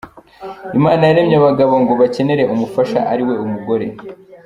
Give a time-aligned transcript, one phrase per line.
[0.77, 3.87] Imana yaremye abagabo ngo bakenere umufasha ariwe mugore.